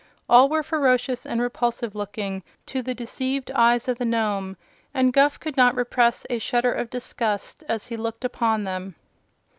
All 0.27 0.49
were 0.49 0.63
ferocious 0.63 1.27
and 1.27 1.39
repulsive 1.39 1.93
looking 1.93 2.41
to 2.65 2.81
the 2.81 2.95
deceived 2.95 3.51
eyes 3.51 3.87
of 3.87 3.99
the 3.99 4.03
Nome, 4.03 4.57
and 4.95 5.13
Guph 5.13 5.39
could 5.39 5.55
not 5.55 5.75
repress 5.75 6.25
a 6.27 6.39
shudder 6.39 6.71
of 6.73 6.89
disgust 6.89 7.63
as 7.69 7.85
he 7.89 7.97
looked 7.97 8.25
upon 8.25 8.63
them. 8.63 8.95